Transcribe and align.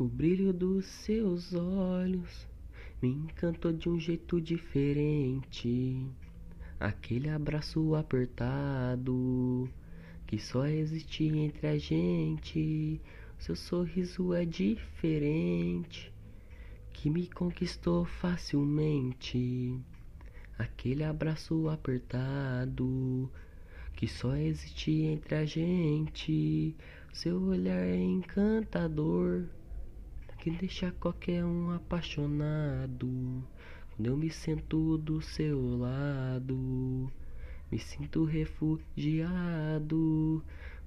O 0.00 0.04
brilho 0.04 0.52
dos 0.52 0.86
seus 0.86 1.52
olhos 1.54 2.46
me 3.02 3.08
encantou 3.08 3.72
de 3.72 3.88
um 3.88 3.98
jeito 3.98 4.40
diferente. 4.40 6.06
Aquele 6.78 7.28
abraço 7.28 7.96
apertado 7.96 9.68
que 10.24 10.38
só 10.38 10.68
existe 10.68 11.24
entre 11.24 11.66
a 11.66 11.76
gente. 11.76 13.00
Seu 13.40 13.56
sorriso 13.56 14.32
é 14.32 14.44
diferente, 14.44 16.12
que 16.92 17.10
me 17.10 17.26
conquistou 17.26 18.04
facilmente. 18.04 19.76
Aquele 20.56 21.02
abraço 21.02 21.68
apertado 21.68 23.28
que 23.96 24.06
só 24.06 24.36
existe 24.36 24.92
entre 24.92 25.34
a 25.34 25.44
gente. 25.44 26.76
Seu 27.12 27.42
olhar 27.42 27.84
é 27.84 27.96
encantador 27.96 29.57
que 30.48 30.56
deixa 30.56 30.90
qualquer 30.92 31.44
um 31.44 31.72
apaixonado. 31.72 33.44
Quando 33.90 34.06
eu 34.06 34.16
me 34.16 34.30
sento 34.30 34.96
do 34.96 35.20
seu 35.20 35.76
lado, 35.76 37.12
me 37.70 37.78
sinto 37.78 38.24
refugiado. 38.24 38.82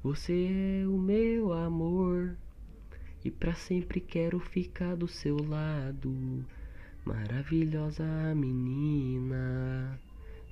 Você 0.01 0.81
é 0.83 0.87
o 0.87 0.97
meu 0.97 1.53
amor 1.53 2.35
e 3.23 3.29
para 3.29 3.53
sempre 3.53 4.01
quero 4.01 4.39
ficar 4.39 4.95
do 4.95 5.07
seu 5.07 5.37
lado. 5.37 6.43
Maravilhosa 7.05 8.33
menina 8.33 9.99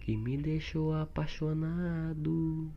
que 0.02 0.16
me 0.16 0.38
deixou 0.38 0.94
apaixonado. 0.94 2.72